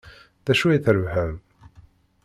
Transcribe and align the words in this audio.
D 0.45 0.47
acu 0.51 0.65
ay 0.67 0.79
d-trebḥem? 0.79 1.35